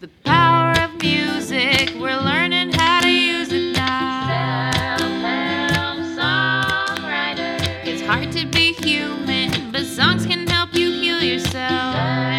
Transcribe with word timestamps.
The 0.00 0.08
power 0.24 0.72
of 0.80 0.98
music, 1.02 1.92
we're 2.00 2.16
learning 2.16 2.72
how 2.72 3.02
to 3.02 3.10
use 3.10 3.52
it 3.52 3.74
now. 3.76 4.70
Self-help 4.96 5.98
songwriter. 6.16 7.60
It's 7.84 8.00
hard 8.00 8.32
to 8.32 8.46
be 8.46 8.72
human, 8.72 9.70
but 9.70 9.84
songs 9.84 10.24
can 10.24 10.46
help 10.46 10.72
you 10.72 10.90
heal 10.90 11.22
yourself. 11.22 11.96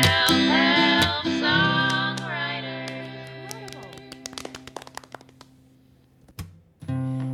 Self-help 0.07 1.25
songwriter. 1.37 2.97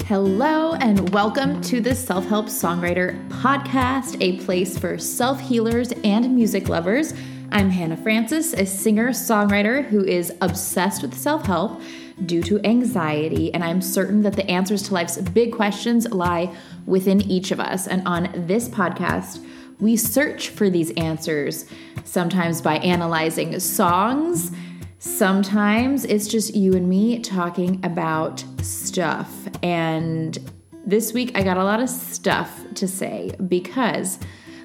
Hello, 0.04 0.73
and 0.73 1.09
welcome 1.14 1.62
to 1.62 1.80
the 1.80 1.96
Self 1.96 2.25
Help 2.25 2.48
Songwriter 2.48 3.30
Podcast, 3.30 4.18
a 4.20 4.44
place 4.44 4.78
for 4.78 4.98
self 4.98 5.39
healers 5.39 5.94
and 6.04 6.36
music 6.36 6.68
lovers. 6.68 7.14
I'm 7.58 7.71
Hannah 7.71 7.98
Francis, 7.98 8.54
a 8.54 8.68
singer 8.68 9.10
songwriter 9.10 9.84
who 9.84 10.06
is 10.06 10.32
obsessed 10.42 11.02
with 11.02 11.16
self 11.16 11.43
help 11.47 11.82
due 12.28 12.43
to 12.43 12.64
anxiety, 12.64 13.52
and 13.52 13.64
I'm 13.64 13.82
certain 13.82 14.21
that 14.21 14.33
the 14.33 14.47
answers 14.47 14.83
to 14.83 14.93
life's 14.93 15.18
big 15.18 15.54
questions 15.54 16.07
lie 16.11 16.56
within 16.86 17.20
each 17.20 17.50
of 17.50 17.60
us. 17.60 17.88
And 17.88 18.07
on 18.07 18.30
this 18.46 18.70
podcast, 18.70 19.43
we 19.80 19.96
search 19.96 20.50
for 20.50 20.70
these 20.70 20.92
answers, 20.97 21.66
sometimes 22.04 22.61
by 22.61 22.75
analyzing 22.78 23.60
songs. 23.60 24.52
Sometimes 25.00 26.05
it's 26.05 26.28
just 26.28 26.54
you 26.54 26.75
and 26.75 26.88
me 26.88 27.18
talking 27.21 27.83
about 27.83 28.46
stuff. 28.61 29.47
And 29.64 30.38
this 30.86 31.11
week 31.11 31.32
I 31.33 31.42
got 31.42 31.58
a 31.58 31.64
lot 31.64 31.80
of 31.80 31.89
stuff 31.89 32.64
to 32.75 32.88
say 32.88 33.31
because 33.47 34.19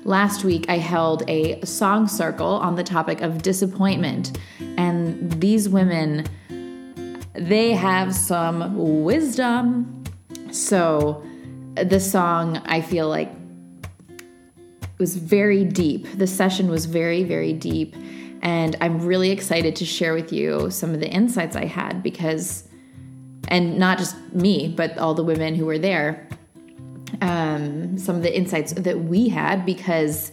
last 0.05 0.45
week 0.45 0.67
I 0.69 0.79
held 0.79 1.29
a 1.29 1.65
song 1.65 2.09
circle 2.09 2.47
on 2.47 2.75
the 2.75 2.85
topic 2.85 3.21
of 3.21 3.43
disappointment. 3.43 4.39
And 4.77 5.33
these 5.41 5.69
women, 5.69 6.27
they 7.35 7.73
have 7.73 8.15
some 8.15 9.03
wisdom. 9.03 10.05
So 10.51 11.25
the 11.75 12.01
song, 12.01 12.59
I 12.65 12.81
feel 12.81 13.09
like, 13.09 13.31
was 14.99 15.17
very 15.17 15.65
deep. 15.65 16.07
The 16.17 16.27
session 16.27 16.71
was 16.71 16.87
very, 16.87 17.25
very 17.25 17.53
deep. 17.53 17.97
And 18.43 18.77
I'm 18.81 19.01
really 19.01 19.31
excited 19.31 19.77
to 19.77 19.85
share 19.85 20.15
with 20.15 20.33
you 20.33 20.71
some 20.71 20.95
of 20.95 21.01
the 21.01 21.09
insights 21.09 21.57
I 21.57 21.65
had 21.65 22.03
because, 22.03 22.69
and 23.49 23.79
not 23.79 23.99
just 23.99 24.17
me, 24.33 24.73
but 24.77 24.99
all 24.99 25.15
the 25.15 25.25
women 25.25 25.55
who 25.55 25.67
were 25.67 25.79
there, 25.79 26.29
um, 27.21 27.99
some 27.99 28.17
of 28.17 28.23
the 28.23 28.37
insights 28.37 28.73
that 28.73 29.01
we 29.01 29.29
had 29.29 29.65
because 29.67 30.33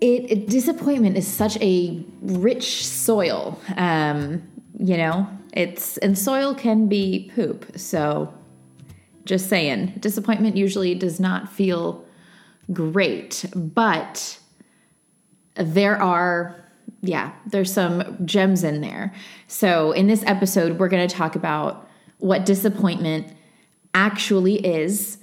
it, 0.00 0.30
it- 0.30 0.46
disappointment 0.48 1.16
is 1.16 1.26
such 1.26 1.56
a 1.60 2.04
rich 2.22 2.86
soil. 2.86 3.58
Um, 3.76 4.42
you 4.78 4.96
know, 4.96 5.28
it's, 5.52 5.96
and 5.98 6.16
soil 6.16 6.54
can 6.54 6.88
be 6.88 7.30
poop. 7.34 7.72
So 7.76 8.32
just 9.24 9.48
saying, 9.48 9.94
disappointment 9.98 10.56
usually 10.56 10.94
does 10.94 11.18
not 11.18 11.50
feel 11.52 12.04
great, 12.72 13.44
but 13.54 14.38
there 15.58 16.00
are 16.00 16.54
yeah 17.02 17.32
there's 17.46 17.72
some 17.72 18.16
gems 18.24 18.64
in 18.64 18.80
there 18.80 19.12
so 19.46 19.92
in 19.92 20.06
this 20.06 20.22
episode 20.26 20.78
we're 20.78 20.88
going 20.88 21.06
to 21.06 21.14
talk 21.14 21.36
about 21.36 21.88
what 22.18 22.46
disappointment 22.46 23.32
actually 23.94 24.54
is 24.64 25.18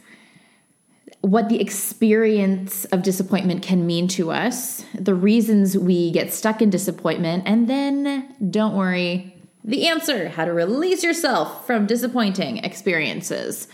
what 1.21 1.49
the 1.49 1.59
experience 1.59 2.85
of 2.85 3.01
disappointment 3.01 3.63
can 3.63 3.85
mean 3.85 4.07
to 4.07 4.31
us 4.31 4.85
the 4.93 5.13
reasons 5.13 5.77
we 5.77 6.11
get 6.11 6.31
stuck 6.31 6.61
in 6.61 6.69
disappointment 6.69 7.43
and 7.45 7.67
then 7.67 8.35
don't 8.49 8.75
worry 8.75 9.35
the 9.63 9.87
answer 9.87 10.29
how 10.29 10.45
to 10.45 10.53
release 10.53 11.03
yourself 11.03 11.65
from 11.65 11.85
disappointing 11.87 12.57
experiences 12.57 13.67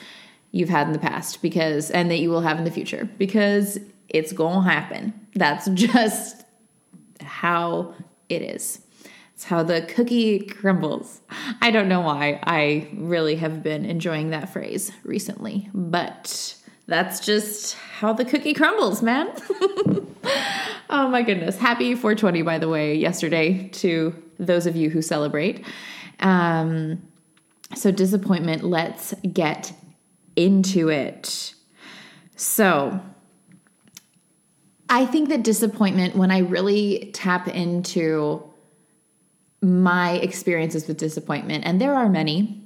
you've 0.51 0.69
had 0.69 0.87
in 0.87 0.93
the 0.93 0.99
past 0.99 1.41
because 1.41 1.91
and 1.91 2.09
that 2.09 2.19
you 2.19 2.29
will 2.29 2.41
have 2.41 2.57
in 2.57 2.63
the 2.63 2.71
future 2.71 3.09
because 3.17 3.77
it's 4.07 4.31
going 4.31 4.63
to 4.63 4.69
happen 4.69 5.13
that's 5.35 5.69
just 5.73 6.41
how 7.21 7.93
it 8.29 8.41
is. 8.41 8.79
It's 9.33 9.45
how 9.45 9.63
the 9.63 9.81
cookie 9.81 10.39
crumbles. 10.39 11.21
I 11.61 11.71
don't 11.71 11.87
know 11.87 12.01
why 12.01 12.39
I 12.43 12.89
really 12.93 13.35
have 13.35 13.63
been 13.63 13.85
enjoying 13.85 14.29
that 14.29 14.49
phrase 14.49 14.91
recently, 15.03 15.69
but 15.73 16.55
that's 16.91 17.19
just 17.19 17.75
how 17.75 18.13
the 18.13 18.25
cookie 18.25 18.53
crumbles, 18.53 19.01
man. 19.01 19.27
oh 20.89 21.07
my 21.07 21.21
goodness. 21.21 21.57
Happy 21.57 21.95
420, 21.95 22.41
by 22.41 22.57
the 22.57 22.67
way, 22.67 22.95
yesterday 22.95 23.69
to 23.69 24.13
those 24.37 24.65
of 24.65 24.75
you 24.75 24.89
who 24.89 25.01
celebrate. 25.01 25.65
Um, 26.19 27.01
so, 27.75 27.91
disappointment, 27.91 28.63
let's 28.63 29.13
get 29.31 29.73
into 30.35 30.89
it. 30.89 31.53
So, 32.35 32.99
I 34.89 35.05
think 35.05 35.29
that 35.29 35.43
disappointment, 35.43 36.17
when 36.17 36.31
I 36.31 36.39
really 36.39 37.11
tap 37.13 37.47
into 37.47 38.43
my 39.61 40.13
experiences 40.13 40.87
with 40.87 40.97
disappointment, 40.97 41.63
and 41.65 41.79
there 41.79 41.95
are 41.95 42.09
many, 42.09 42.61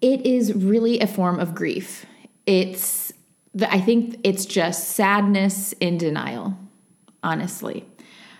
it 0.00 0.24
is 0.24 0.54
really 0.54 1.00
a 1.00 1.06
form 1.06 1.40
of 1.40 1.54
grief. 1.54 2.06
It's, 2.50 3.12
the, 3.54 3.72
I 3.72 3.80
think 3.80 4.18
it's 4.24 4.44
just 4.44 4.88
sadness 4.90 5.72
in 5.74 5.98
denial, 5.98 6.56
honestly. 7.22 7.86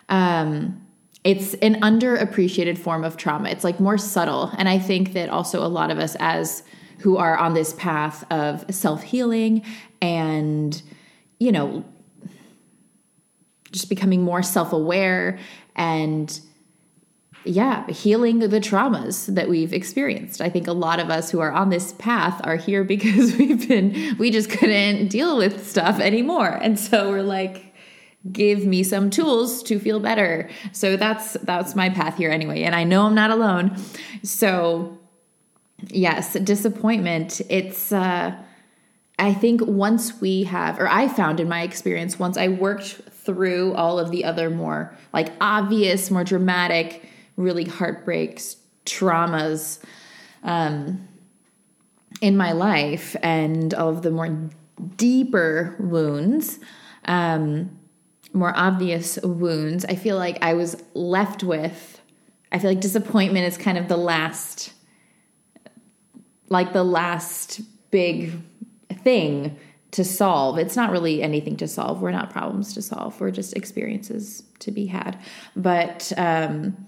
Um, 0.09 0.85
it's 1.23 1.55
an 1.55 1.81
underappreciated 1.81 2.77
form 2.77 3.05
of 3.05 3.17
trauma. 3.17 3.51
It's 3.51 3.63
like 3.63 3.79
more 3.79 3.99
subtle. 3.99 4.51
And 4.59 4.69
I 4.69 4.81
think 4.81 5.13
that 5.13 5.29
also 5.29 5.65
a 5.65 5.69
lot 5.69 5.93
of 5.93 5.99
us, 6.01 6.17
as 6.19 6.65
who 6.99 7.19
are 7.19 7.37
on 7.37 7.55
this 7.55 7.73
path 7.75 8.25
of 8.33 8.65
self 8.75 9.03
healing 9.05 9.63
and 10.03 10.83
you 11.39 11.53
know, 11.53 11.85
just 13.71 13.89
becoming 13.89 14.23
more 14.23 14.43
self 14.43 14.73
aware 14.73 15.39
and, 15.77 16.41
yeah, 17.45 17.87
healing 17.89 18.41
the 18.41 18.61
traumas 18.61 19.35
that 19.35 19.49
we've 19.49 19.73
experienced. 19.73 20.41
I 20.41 20.51
think 20.51 20.67
a 20.67 20.73
lot 20.73 21.01
of 21.01 21.11
us 21.11 21.31
who 21.31 21.41
are 21.41 21.53
on 21.53 21.71
this 21.71 21.93
path 21.95 22.41
are 22.45 22.57
here 22.57 22.85
because 22.95 23.37
we've 23.37 23.69
been, 23.69 24.17
we 24.19 24.31
just 24.31 24.51
couldn't 24.51 25.09
deal 25.09 25.37
with 25.37 25.69
stuff 25.69 26.01
anymore. 26.01 26.49
And 26.49 26.79
so 26.79 27.11
we're 27.11 27.23
like, 27.23 27.75
give 28.31 28.67
me 28.67 28.83
some 28.83 29.09
tools 29.09 29.63
to 29.65 29.79
feel 29.79 29.99
better. 29.99 30.51
So 30.73 30.97
that's 30.97 31.35
that's 31.43 31.75
my 31.75 31.89
path 31.89 32.19
here 32.19 32.31
anyway 32.31 32.63
and 32.65 32.75
I 32.75 32.85
know 32.85 33.07
I'm 33.07 33.15
not 33.15 33.31
alone. 33.31 33.77
So 34.23 34.99
yes, 35.89 36.35
disappointment 36.35 37.41
it's 37.49 37.93
uh 37.93 38.35
I 39.19 39.35
think 39.35 39.61
once 39.67 40.19
we 40.19 40.45
have, 40.45 40.81
or 40.81 40.89
I 40.89 41.07
found 41.07 41.41
in 41.41 41.49
my 41.49 41.61
experience, 41.61 42.19
once 42.19 42.39
I 42.39 42.49
worked 42.49 43.03
through 43.11 43.75
all 43.75 43.99
of 43.99 44.11
the 44.11 44.25
other 44.25 44.49
more 44.49 44.97
like 45.13 45.31
obvious, 45.43 46.11
more 46.11 46.25
dramatic, 46.25 47.05
really 47.37 47.65
heartbreaks, 47.65 48.57
traumas 48.87 49.79
um, 50.43 51.09
in 52.21 52.37
my 52.37 52.53
life, 52.53 53.17
and 53.23 53.73
all 53.75 53.89
of 53.89 54.03
the 54.03 54.11
more 54.11 54.51
deeper 54.97 55.77
wounds, 55.79 56.59
um, 57.05 57.79
more 58.33 58.53
obvious 58.57 59.19
wounds, 59.23 59.85
I 59.85 59.95
feel 59.95 60.17
like 60.17 60.39
I 60.43 60.55
was 60.55 60.83
left 60.95 61.43
with, 61.43 62.01
I 62.53 62.59
feel 62.59 62.71
like 62.71 62.81
disappointment 62.81 63.47
is 63.47 63.57
kind 63.57 63.79
of 63.79 63.89
the 63.89 63.97
last, 63.97 64.73
like 66.49 66.73
the 66.73 66.85
last 66.85 67.61
big 67.91 68.33
thing 69.03 69.57
to 69.93 70.05
solve. 70.05 70.59
It's 70.59 70.77
not 70.77 70.91
really 70.91 71.23
anything 71.23 71.57
to 71.57 71.69
solve. 71.69 72.01
We're 72.01 72.13
not 72.13 72.31
problems 72.31 72.75
to 72.75 72.83
solve. 72.83 73.21
We're 73.21 73.31
just 73.31 73.57
experiences 73.57 74.45
to 74.61 74.71
be 74.71 74.87
had. 74.87 75.19
But 75.57 76.13
um, 76.17 76.87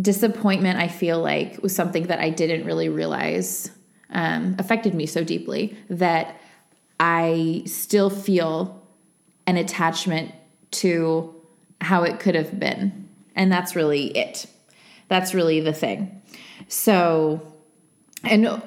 disappointment, 0.00 0.78
I 0.78 0.88
feel 0.88 1.20
like, 1.20 1.62
was 1.62 1.74
something 1.74 2.06
that 2.06 2.20
I 2.20 2.30
didn't 2.30 2.64
really 2.64 2.88
realize 2.88 3.70
um, 4.10 4.56
affected 4.58 4.94
me 4.94 5.06
so 5.06 5.24
deeply 5.24 5.76
that 5.90 6.40
I 7.00 7.62
still 7.66 8.10
feel 8.10 8.86
an 9.46 9.56
attachment 9.56 10.34
to 10.70 11.34
how 11.80 12.02
it 12.02 12.20
could 12.20 12.34
have 12.34 12.58
been. 12.58 13.08
And 13.34 13.52
that's 13.52 13.76
really 13.76 14.16
it. 14.16 14.46
That's 15.08 15.34
really 15.34 15.60
the 15.60 15.72
thing. 15.72 16.22
So, 16.68 17.54
and 18.24 18.62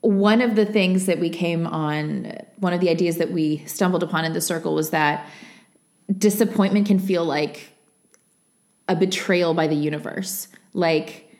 one 0.00 0.40
of 0.42 0.56
the 0.56 0.66
things 0.66 1.06
that 1.06 1.18
we 1.18 1.30
came 1.30 1.66
on, 1.66 2.32
one 2.58 2.72
of 2.72 2.80
the 2.80 2.90
ideas 2.90 3.16
that 3.16 3.32
we 3.32 3.64
stumbled 3.66 4.02
upon 4.02 4.24
in 4.24 4.34
the 4.34 4.40
circle 4.40 4.74
was 4.74 4.90
that 4.90 5.26
disappointment 6.16 6.86
can 6.86 6.98
feel 6.98 7.24
like 7.24 7.73
a 8.88 8.96
betrayal 8.96 9.54
by 9.54 9.66
the 9.66 9.74
universe. 9.74 10.48
Like 10.72 11.30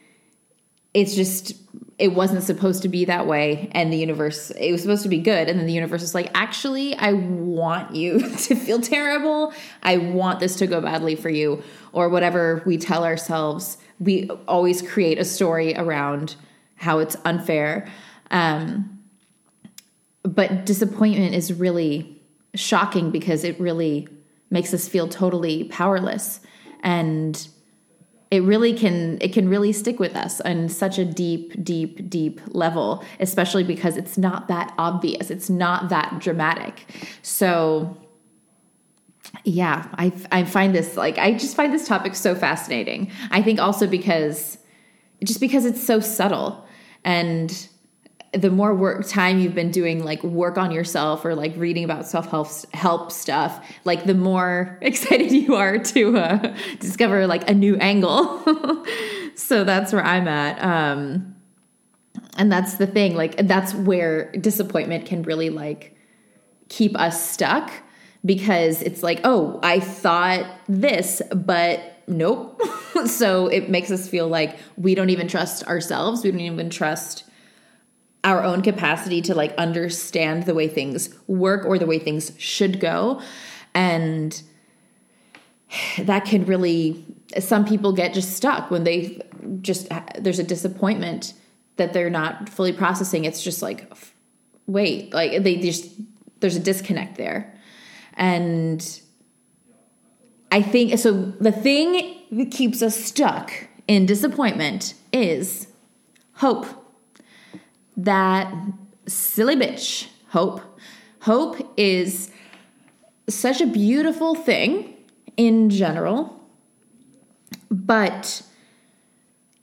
it's 0.92 1.14
just 1.14 1.54
it 1.98 2.08
wasn't 2.08 2.42
supposed 2.42 2.82
to 2.82 2.88
be 2.88 3.04
that 3.04 3.26
way 3.26 3.68
and 3.72 3.92
the 3.92 3.96
universe 3.96 4.50
it 4.50 4.72
was 4.72 4.82
supposed 4.82 5.04
to 5.04 5.08
be 5.08 5.18
good 5.18 5.48
and 5.48 5.58
then 5.58 5.66
the 5.66 5.72
universe 5.72 6.02
is 6.02 6.12
like 6.12 6.28
actually 6.34 6.94
i 6.96 7.12
want 7.12 7.94
you 7.94 8.18
to 8.36 8.54
feel 8.54 8.80
terrible. 8.80 9.52
I 9.82 9.98
want 9.98 10.40
this 10.40 10.56
to 10.56 10.66
go 10.66 10.80
badly 10.80 11.16
for 11.16 11.30
you 11.30 11.62
or 11.92 12.08
whatever 12.08 12.62
we 12.66 12.78
tell 12.78 13.04
ourselves. 13.04 13.78
We 14.00 14.28
always 14.48 14.82
create 14.82 15.18
a 15.18 15.24
story 15.24 15.74
around 15.76 16.36
how 16.76 16.98
it's 16.98 17.16
unfair. 17.24 17.88
Um, 18.30 19.02
but 20.22 20.66
disappointment 20.66 21.34
is 21.34 21.52
really 21.52 22.20
shocking 22.54 23.10
because 23.10 23.44
it 23.44 23.58
really 23.60 24.08
makes 24.50 24.72
us 24.72 24.88
feel 24.88 25.08
totally 25.08 25.64
powerless 25.64 26.40
and 26.84 27.48
it 28.30 28.42
really 28.42 28.72
can 28.72 29.18
it 29.20 29.32
can 29.32 29.48
really 29.48 29.72
stick 29.72 29.98
with 29.98 30.14
us 30.14 30.40
on 30.42 30.68
such 30.68 30.98
a 30.98 31.04
deep 31.04 31.62
deep 31.64 32.08
deep 32.08 32.40
level 32.48 33.04
especially 33.20 33.64
because 33.64 33.96
it's 33.96 34.16
not 34.16 34.48
that 34.48 34.72
obvious. 34.78 35.30
It's 35.30 35.50
not 35.50 35.88
that 35.88 36.18
dramatic. 36.20 36.86
So 37.22 37.96
yeah 39.42 39.88
i 39.94 40.12
i 40.30 40.44
find 40.44 40.74
this 40.74 40.96
like 40.96 41.18
i 41.18 41.32
just 41.32 41.56
find 41.56 41.72
this 41.72 41.88
topic 41.88 42.14
so 42.14 42.34
fascinating. 42.34 43.10
I 43.30 43.42
think 43.42 43.58
also 43.58 43.86
because 43.86 44.58
just 45.24 45.40
because 45.40 45.64
it's 45.64 45.82
so 45.82 46.00
subtle. 46.00 46.66
And 47.04 47.68
the 48.36 48.50
more 48.50 48.74
work 48.74 49.06
time 49.06 49.38
you've 49.38 49.54
been 49.54 49.70
doing 49.70 50.04
like 50.04 50.22
work 50.22 50.58
on 50.58 50.70
yourself 50.70 51.24
or 51.24 51.34
like 51.34 51.54
reading 51.56 51.84
about 51.84 52.06
self-help 52.06 52.48
help 52.74 53.12
stuff 53.12 53.64
like 53.84 54.04
the 54.04 54.14
more 54.14 54.78
excited 54.82 55.32
you 55.32 55.54
are 55.54 55.78
to 55.78 56.16
uh, 56.16 56.56
discover 56.80 57.26
like 57.26 57.48
a 57.48 57.54
new 57.54 57.76
angle. 57.76 58.44
So 59.36 59.64
that's 59.64 59.92
where 59.92 60.04
i'm 60.04 60.28
at 60.28 60.62
um 60.62 61.34
and 62.36 62.52
that's 62.52 62.74
the 62.74 62.86
thing 62.86 63.16
like 63.16 63.48
that's 63.48 63.74
where 63.74 64.30
disappointment 64.30 65.06
can 65.06 65.24
really 65.24 65.50
like 65.50 65.96
keep 66.68 66.96
us 66.96 67.30
stuck 67.30 67.72
because 68.24 68.80
it's 68.80 69.02
like 69.02 69.20
oh 69.24 69.58
i 69.64 69.80
thought 69.80 70.46
this 70.68 71.20
but 71.34 71.94
nope. 72.06 72.60
So 73.06 73.48
it 73.48 73.68
makes 73.68 73.90
us 73.90 74.08
feel 74.08 74.28
like 74.28 74.56
we 74.76 74.94
don't 74.94 75.10
even 75.10 75.26
trust 75.26 75.66
ourselves. 75.66 76.22
We 76.22 76.30
don't 76.30 76.40
even 76.40 76.70
trust 76.70 77.24
our 78.24 78.42
own 78.42 78.62
capacity 78.62 79.20
to 79.20 79.34
like 79.34 79.54
understand 79.56 80.44
the 80.44 80.54
way 80.54 80.66
things 80.66 81.14
work 81.26 81.64
or 81.64 81.78
the 81.78 81.86
way 81.86 81.98
things 81.98 82.32
should 82.38 82.80
go. 82.80 83.20
And 83.74 84.42
that 85.98 86.24
can 86.24 86.44
really 86.46 87.04
some 87.38 87.64
people 87.64 87.92
get 87.92 88.14
just 88.14 88.34
stuck 88.34 88.70
when 88.70 88.84
they 88.84 89.20
just 89.60 89.88
there's 90.18 90.38
a 90.38 90.44
disappointment 90.44 91.34
that 91.76 91.92
they're 91.92 92.10
not 92.10 92.48
fully 92.48 92.72
processing. 92.72 93.24
It's 93.24 93.42
just 93.42 93.60
like 93.62 93.92
wait 94.66 95.12
like 95.12 95.42
they 95.42 95.58
just 95.58 95.86
there's 96.40 96.56
a 96.56 96.60
disconnect 96.60 97.16
there. 97.16 97.52
And 98.16 99.00
i 100.52 100.62
think 100.62 100.96
so 100.98 101.12
the 101.40 101.50
thing 101.50 102.16
that 102.30 102.50
keeps 102.52 102.80
us 102.80 102.96
stuck 102.96 103.50
in 103.88 104.06
disappointment 104.06 104.94
is 105.12 105.66
hope 106.34 106.83
that 107.96 108.52
silly 109.06 109.56
bitch, 109.56 110.08
hope. 110.28 110.60
Hope 111.20 111.72
is 111.76 112.30
such 113.28 113.60
a 113.60 113.66
beautiful 113.66 114.34
thing 114.34 114.94
in 115.36 115.70
general, 115.70 116.40
but 117.70 118.42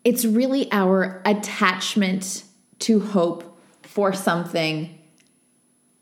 it's 0.04 0.26
really 0.26 0.72
our 0.72 1.22
attachment 1.26 2.44
to 2.80 3.00
hope 3.00 3.60
for 3.84 4.14
something 4.14 4.98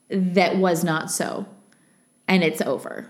that 0.10 0.58
was 0.58 0.84
not 0.84 1.12
so 1.12 1.46
and 2.28 2.44
it's 2.44 2.62
over. 2.62 3.10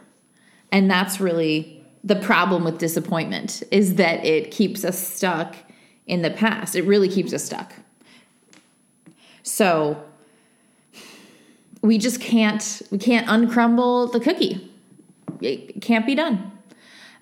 And 0.72 0.90
that's 0.90 1.20
really 1.20 1.84
the 2.04 2.16
problem 2.16 2.64
with 2.64 2.78
disappointment 2.78 3.62
is 3.72 3.96
that 3.96 4.26
it 4.26 4.52
keeps 4.52 4.86
us 4.86 4.98
stuck 4.98 5.56
in 6.08 6.22
the 6.22 6.32
past. 6.32 6.76
It 6.76 6.84
really 6.84 7.10
keeps 7.10 7.34
us 7.34 7.44
stuck. 7.44 7.74
So 9.50 10.02
we 11.82 11.98
just 11.98 12.22
can't 12.22 12.82
we 12.92 12.98
can't 12.98 13.28
uncrumble 13.28 14.08
the 14.08 14.20
cookie. 14.20 14.72
It 15.42 15.82
can't 15.82 16.06
be 16.06 16.16
done. 16.16 16.52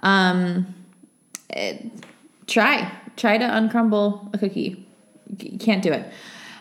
Um, 0.01 0.75
it, 1.49 1.85
try 2.45 2.91
try 3.15 3.37
to 3.37 3.45
uncrumble 3.45 4.29
a 4.33 4.37
cookie. 4.37 4.85
You 5.39 5.57
can't 5.57 5.81
do 5.81 5.91
it. 5.93 6.11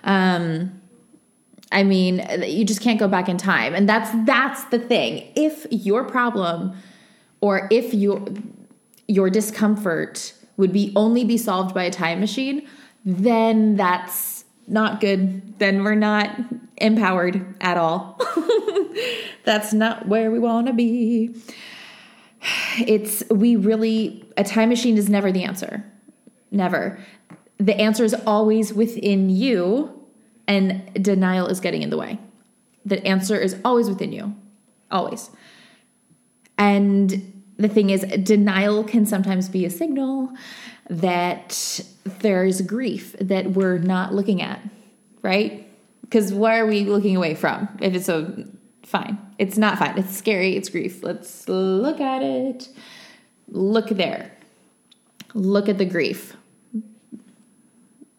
Um, 0.05 0.81
I 1.73 1.83
mean, 1.83 2.25
you 2.47 2.65
just 2.65 2.81
can't 2.81 2.99
go 2.99 3.09
back 3.09 3.29
in 3.29 3.37
time, 3.37 3.75
and 3.75 3.89
that's 3.89 4.11
that's 4.25 4.65
the 4.65 4.79
thing. 4.79 5.31
If 5.35 5.67
your 5.71 6.05
problem 6.05 6.77
or 7.41 7.67
if 7.71 7.93
your 7.93 8.25
your 9.09 9.31
discomfort 9.31 10.33
would 10.57 10.73
be 10.73 10.93
only 10.97 11.25
be 11.25 11.37
solved 11.37 11.75
by 11.75 11.85
a 11.85 11.91
time 11.91 12.21
machine, 12.21 12.67
then 13.05 13.77
that's 13.77 14.36
not 14.67 15.01
good, 15.01 15.59
then 15.59 15.85
we're 15.85 15.95
not 15.95 16.31
empowered 16.77 17.55
at 17.61 17.77
all. 17.77 18.21
That's 19.45 19.73
not 19.73 20.09
where 20.09 20.31
we 20.31 20.39
want 20.39 20.67
to 20.67 20.73
be. 20.73 21.35
It's, 22.79 23.23
we 23.31 23.57
really, 23.57 24.25
a 24.37 24.45
time 24.45 24.69
machine 24.69 24.97
is 24.97 25.09
never 25.09 25.33
the 25.33 25.45
answer. 25.45 25.85
Never. 26.51 26.99
The 27.59 27.75
answer 27.81 28.05
is 28.05 28.15
always 28.27 28.73
within 28.73 29.31
you, 29.31 29.93
and 30.47 30.93
denial 31.03 31.47
is 31.47 31.61
getting 31.61 31.83
in 31.83 31.91
the 31.91 31.97
way. 31.97 32.19
The 32.85 33.05
answer 33.07 33.37
is 33.37 33.57
always 33.65 33.89
within 33.89 34.13
you. 34.13 34.35
Always. 34.91 35.31
And 36.59 37.36
the 37.59 37.69
thing 37.69 37.91
is, 37.91 38.03
denial 38.23 38.85
can 38.85 39.07
sometimes 39.07 39.49
be 39.49 39.65
a 39.65 39.71
signal 39.71 40.31
that 40.89 41.81
there's 42.21 42.61
grief 42.61 43.17
that 43.21 43.53
we're 43.53 43.79
not 43.79 44.15
looking 44.15 44.43
at, 44.43 44.61
right? 45.23 45.67
Because 46.03 46.33
what 46.33 46.53
are 46.53 46.67
we 46.67 46.85
looking 46.85 47.17
away 47.17 47.35
from 47.35 47.69
if 47.81 47.95
it's 47.95 48.07
so 48.07 48.45
fine? 48.83 49.19
It's 49.39 49.59
not 49.59 49.79
fine. 49.79 49.99
It's 49.99 50.17
scary. 50.17 50.57
It's 50.57 50.69
grief. 50.69 51.03
Let's 51.03 51.49
look 51.49 52.01
at 52.01 52.23
it. 52.23 52.69
Look 53.49 53.89
there. 53.89 54.31
Look 55.35 55.69
at 55.69 55.79
the 55.79 55.85
grief. 55.85 56.37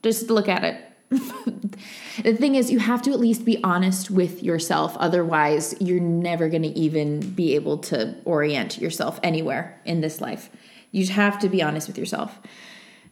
Just 0.04 0.30
look 0.30 0.48
at 0.48 0.64
it. 0.64 0.87
the 1.10 2.34
thing 2.38 2.56
is, 2.56 2.70
you 2.70 2.80
have 2.80 3.02
to 3.04 3.12
at 3.12 3.20
least 3.20 3.46
be 3.46 3.64
honest 3.64 4.12
with 4.12 4.44
yourself. 4.44 4.98
Otherwise, 4.98 5.76
you're 5.80 6.02
never 6.02 6.50
going 6.50 6.64
to 6.64 6.70
even 6.70 7.22
be 7.32 7.56
able 7.56 7.78
to 7.78 8.16
orient 8.26 8.78
yourself 8.78 9.20
anywhere 9.24 9.80
in 9.86 10.02
this 10.02 10.20
life. 10.20 10.50
You 10.92 11.06
have 11.08 11.40
to 11.40 11.50
be 11.50 11.62
honest 11.62 11.88
with 11.88 11.98
yourself. 11.98 12.38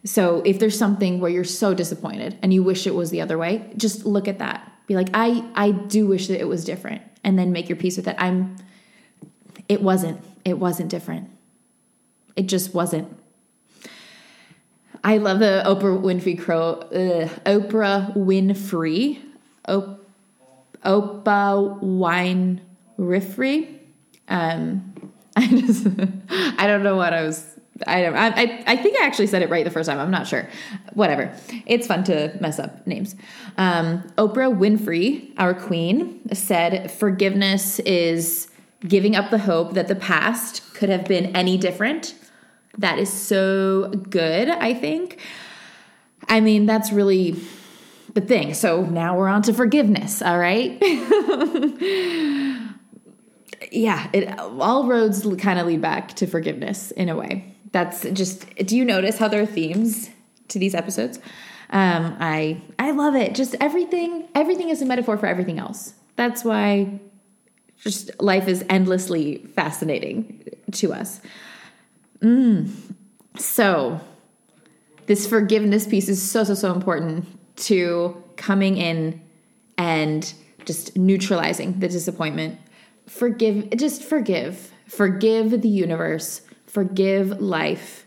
So 0.03 0.41
if 0.45 0.59
there's 0.59 0.77
something 0.77 1.19
where 1.19 1.31
you're 1.31 1.43
so 1.43 1.73
disappointed 1.73 2.37
and 2.41 2.53
you 2.53 2.63
wish 2.63 2.85
it 2.85 2.93
was 2.93 3.09
the 3.09 3.21
other 3.21 3.37
way, 3.37 3.71
just 3.77 4.05
look 4.05 4.27
at 4.27 4.39
that. 4.39 4.71
Be 4.87 4.95
like, 4.95 5.09
I 5.13 5.43
I 5.55 5.71
do 5.71 6.05
wish 6.05 6.27
that 6.27 6.39
it 6.39 6.47
was 6.47 6.63
different, 6.63 7.01
and 7.23 7.39
then 7.39 7.51
make 7.51 7.69
your 7.69 7.75
peace 7.75 7.97
with 7.97 8.07
it. 8.07 8.15
I'm. 8.19 8.55
It 9.67 9.81
wasn't. 9.81 10.23
It 10.43 10.59
wasn't 10.59 10.89
different. 10.89 11.31
It 12.35 12.43
just 12.43 12.73
wasn't. 12.75 13.07
I 15.05 15.17
love 15.17 15.37
the 15.37 15.61
Oprah 15.67 16.01
Winfrey 16.01 16.37
Crow. 16.37 16.79
Uh, 16.91 17.29
Oprah 17.45 18.11
Winfrey. 18.17 19.21
Op- 19.67 20.03
Oprah 20.83 21.79
Wine 21.81 22.61
Riffrey. 22.97 23.79
Um, 24.27 25.13
I 25.35 25.47
just 25.47 25.85
I 26.57 26.65
don't 26.65 26.81
know 26.81 26.95
what 26.95 27.13
I 27.13 27.21
was 27.21 27.55
I 27.85 28.01
don't. 28.01 28.15
I, 28.15 28.63
I 28.65 28.77
think 28.77 28.97
I 28.99 29.05
actually 29.05 29.27
said 29.27 29.41
it 29.41 29.49
right 29.49 29.63
the 29.63 29.69
first 29.69 29.89
time. 29.89 29.99
I'm 29.99 30.09
not 30.09 30.25
sure. 30.27 30.47
Whatever. 30.93 31.31
It's 31.65 31.85
fun 31.85 32.03
to 32.05 32.35
mess 32.39 32.57
up 32.57 32.87
names. 32.87 33.15
Um, 33.57 34.01
Oprah 34.17 34.57
Winfrey, 34.57 35.33
our 35.37 35.53
queen, 35.53 36.21
said 36.33 36.89
forgiveness 36.89 37.79
is 37.79 38.47
giving 38.87 39.15
up 39.15 39.29
the 39.29 39.39
hope 39.39 39.73
that 39.73 39.87
the 39.87 39.95
past 39.95 40.73
could 40.73 40.89
have 40.89 41.05
been 41.05 41.35
any 41.35 41.57
different. 41.57 42.15
That 42.77 42.99
is 42.99 43.11
so 43.11 43.89
good. 43.89 44.49
I 44.49 44.73
think. 44.73 45.19
I 46.27 46.39
mean, 46.39 46.65
that's 46.65 46.91
really 46.91 47.35
the 48.13 48.21
thing. 48.21 48.53
So 48.53 48.83
now 48.83 49.17
we're 49.17 49.27
on 49.27 49.41
to 49.43 49.53
forgiveness. 49.53 50.21
All 50.21 50.39
right. 50.39 50.77
yeah, 53.71 54.09
it 54.13 54.37
all 54.39 54.87
roads 54.87 55.27
kind 55.37 55.59
of 55.59 55.67
lead 55.67 55.81
back 55.81 56.15
to 56.15 56.25
forgiveness 56.27 56.91
in 56.91 57.09
a 57.09 57.15
way 57.15 57.55
that's 57.75 58.03
just 58.13 58.55
do 58.55 58.77
you 58.77 58.85
notice 58.85 59.17
how 59.17 59.27
there 59.27 59.41
are 59.41 59.45
themes 59.45 60.09
to 60.47 60.57
these 60.57 60.73
episodes 60.73 61.19
um 61.71 62.15
i 62.21 62.61
i 62.79 62.91
love 62.91 63.15
it 63.15 63.35
just 63.35 63.53
everything 63.59 64.25
everything 64.33 64.69
is 64.69 64.81
a 64.81 64.85
metaphor 64.85 65.17
for 65.17 65.25
everything 65.25 65.59
else 65.59 65.93
that's 66.15 66.45
why 66.45 67.01
just 67.81 68.09
life 68.21 68.47
is 68.47 68.63
endlessly 68.69 69.39
fascinating 69.55 70.47
to 70.71 70.93
us 70.93 71.19
mm. 72.19 72.69
so 73.37 73.99
this 75.05 75.27
forgiveness 75.27 75.87
piece 75.87 76.09
is 76.09 76.21
so 76.21 76.43
so 76.43 76.53
so 76.53 76.73
important 76.73 77.25
to 77.55 78.21
coming 78.35 78.77
in 78.77 79.21
and 79.77 80.33
just 80.65 80.97
neutralizing 80.97 81.79
the 81.79 81.87
disappointment. 81.87 82.59
Forgive, 83.07 83.69
just 83.77 84.03
forgive. 84.03 84.71
Forgive 84.87 85.61
the 85.61 85.69
universe. 85.69 86.41
Forgive 86.65 87.39
life. 87.41 88.05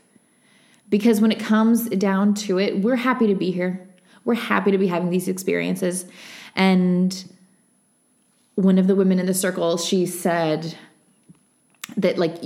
Because 0.89 1.21
when 1.21 1.31
it 1.31 1.39
comes 1.39 1.87
down 1.89 2.33
to 2.33 2.59
it, 2.59 2.81
we're 2.81 2.95
happy 2.95 3.27
to 3.27 3.35
be 3.35 3.51
here. 3.51 3.87
We're 4.25 4.35
happy 4.35 4.71
to 4.71 4.77
be 4.77 4.87
having 4.87 5.09
these 5.09 5.27
experiences. 5.27 6.05
And 6.55 7.31
one 8.55 8.77
of 8.77 8.87
the 8.87 8.95
women 8.95 9.19
in 9.19 9.25
the 9.25 9.33
circle, 9.33 9.77
she 9.77 10.05
said 10.05 10.75
that, 11.95 12.17
like, 12.17 12.43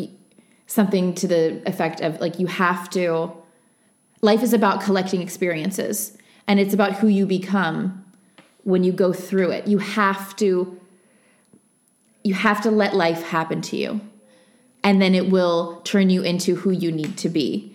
something 0.67 1.13
to 1.15 1.27
the 1.27 1.62
effect 1.67 2.01
of, 2.01 2.20
like, 2.20 2.39
you 2.39 2.48
have 2.48 2.89
to, 2.91 3.32
life 4.22 4.43
is 4.43 4.53
about 4.53 4.82
collecting 4.82 5.22
experiences 5.22 6.17
and 6.48 6.60
it's 6.60 6.74
about 6.74 6.93
who 6.93 7.08
you 7.08 7.25
become 7.25 8.03
when 8.63 8.84
you 8.84 8.91
go 8.91 9.13
through 9.13 9.51
it. 9.51 9.67
You 9.67 9.77
have 9.79 10.36
to, 10.38 10.79
you 12.24 12.34
have 12.34 12.62
to 12.62 12.72
let 12.72 12.96
life 12.96 13.24
happen 13.24 13.62
to 13.63 13.77
you 13.77 14.01
and 14.84 15.01
then 15.01 15.15
it 15.15 15.29
will 15.29 15.82
turn 15.84 16.10
you 16.10 16.22
into 16.22 16.55
who 16.55 16.72
you 16.72 16.91
need 16.91 17.17
to 17.17 17.29
be 17.29 17.74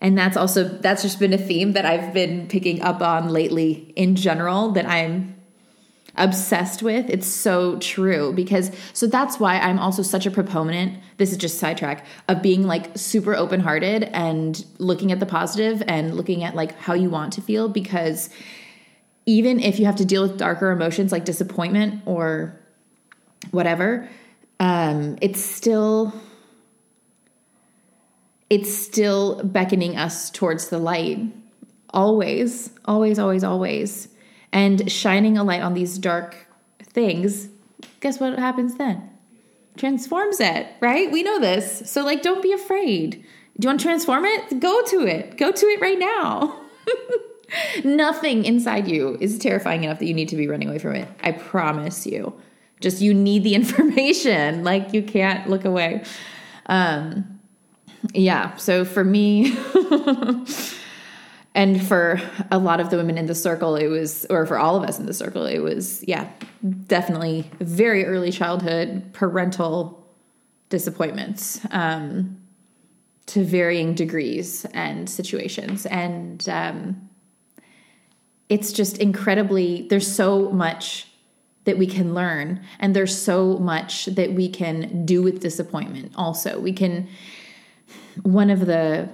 and 0.00 0.16
that's 0.16 0.36
also 0.36 0.64
that's 0.64 1.02
just 1.02 1.18
been 1.18 1.32
a 1.32 1.38
theme 1.38 1.72
that 1.72 1.84
i've 1.84 2.12
been 2.12 2.46
picking 2.48 2.80
up 2.82 3.02
on 3.02 3.28
lately 3.28 3.92
in 3.96 4.14
general 4.14 4.70
that 4.70 4.86
i'm 4.88 5.35
obsessed 6.18 6.82
with 6.82 7.08
it's 7.10 7.26
so 7.26 7.78
true 7.78 8.32
because 8.32 8.70
so 8.92 9.06
that's 9.06 9.38
why 9.38 9.58
i'm 9.58 9.78
also 9.78 10.02
such 10.02 10.26
a 10.26 10.30
proponent 10.30 10.98
this 11.18 11.30
is 11.32 11.38
just 11.38 11.58
sidetrack 11.58 12.04
of 12.28 12.42
being 12.42 12.66
like 12.66 12.90
super 12.96 13.34
open-hearted 13.34 14.04
and 14.04 14.64
looking 14.78 15.12
at 15.12 15.20
the 15.20 15.26
positive 15.26 15.82
and 15.86 16.14
looking 16.14 16.42
at 16.42 16.54
like 16.54 16.76
how 16.78 16.94
you 16.94 17.10
want 17.10 17.32
to 17.32 17.40
feel 17.40 17.68
because 17.68 18.30
even 19.26 19.60
if 19.60 19.78
you 19.78 19.86
have 19.86 19.96
to 19.96 20.04
deal 20.04 20.22
with 20.22 20.38
darker 20.38 20.70
emotions 20.70 21.12
like 21.12 21.24
disappointment 21.24 22.02
or 22.06 22.58
whatever 23.50 24.08
um 24.58 25.18
it's 25.20 25.40
still 25.40 26.12
it's 28.48 28.74
still 28.74 29.42
beckoning 29.42 29.96
us 29.96 30.30
towards 30.30 30.68
the 30.68 30.78
light. 30.78 31.18
Always, 31.90 32.70
always, 32.84 33.18
always, 33.18 33.42
always. 33.42 34.08
And 34.56 34.90
shining 34.90 35.36
a 35.36 35.44
light 35.44 35.60
on 35.60 35.74
these 35.74 35.98
dark 35.98 36.34
things, 36.82 37.50
guess 38.00 38.18
what 38.18 38.38
happens 38.38 38.76
then? 38.76 39.10
Transforms 39.76 40.40
it, 40.40 40.66
right? 40.80 41.12
We 41.12 41.22
know 41.22 41.38
this. 41.38 41.82
So, 41.84 42.02
like, 42.02 42.22
don't 42.22 42.42
be 42.42 42.52
afraid. 42.52 43.22
Do 43.60 43.66
you 43.66 43.68
want 43.68 43.80
to 43.80 43.84
transform 43.84 44.24
it? 44.24 44.58
Go 44.58 44.82
to 44.84 45.06
it. 45.06 45.36
Go 45.36 45.52
to 45.52 45.66
it 45.66 45.80
right 45.82 45.98
now. 45.98 46.58
Nothing 47.84 48.46
inside 48.46 48.88
you 48.88 49.18
is 49.20 49.38
terrifying 49.38 49.84
enough 49.84 49.98
that 49.98 50.06
you 50.06 50.14
need 50.14 50.30
to 50.30 50.36
be 50.36 50.48
running 50.48 50.70
away 50.70 50.78
from 50.78 50.94
it. 50.94 51.08
I 51.22 51.32
promise 51.32 52.06
you. 52.06 52.32
Just 52.80 53.02
you 53.02 53.12
need 53.12 53.44
the 53.44 53.54
information. 53.60 54.64
Like, 54.64 54.94
you 54.94 55.02
can't 55.02 55.50
look 55.50 55.66
away. 55.66 56.02
Um, 56.64 57.40
yeah, 58.14 58.56
so 58.56 58.86
for 58.86 59.04
me, 59.04 59.54
and 61.56 61.84
for 61.84 62.20
a 62.50 62.58
lot 62.58 62.80
of 62.80 62.90
the 62.90 62.98
women 62.98 63.16
in 63.16 63.24
the 63.24 63.34
circle, 63.34 63.76
it 63.76 63.86
was, 63.86 64.26
or 64.28 64.44
for 64.44 64.58
all 64.58 64.76
of 64.76 64.86
us 64.86 64.98
in 64.98 65.06
the 65.06 65.14
circle, 65.14 65.46
it 65.46 65.60
was, 65.60 66.04
yeah, 66.06 66.30
definitely 66.86 67.50
very 67.60 68.04
early 68.04 68.30
childhood 68.30 69.14
parental 69.14 70.06
disappointments 70.68 71.58
um, 71.70 72.36
to 73.24 73.42
varying 73.42 73.94
degrees 73.94 74.66
and 74.74 75.08
situations. 75.08 75.86
And 75.86 76.46
um, 76.50 77.08
it's 78.50 78.70
just 78.70 78.98
incredibly, 78.98 79.88
there's 79.88 80.14
so 80.14 80.52
much 80.52 81.08
that 81.64 81.78
we 81.78 81.86
can 81.86 82.12
learn, 82.12 82.62
and 82.78 82.94
there's 82.94 83.16
so 83.16 83.56
much 83.56 84.04
that 84.04 84.34
we 84.34 84.50
can 84.50 85.06
do 85.06 85.22
with 85.22 85.40
disappointment 85.40 86.12
also. 86.16 86.60
We 86.60 86.74
can, 86.74 87.08
one 88.24 88.50
of 88.50 88.66
the 88.66 89.08